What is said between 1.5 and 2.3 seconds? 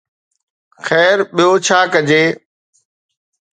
ڇا ڪجي؟